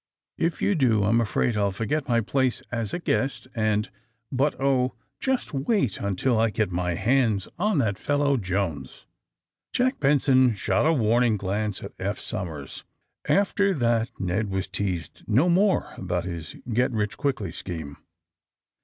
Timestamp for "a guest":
2.91-3.47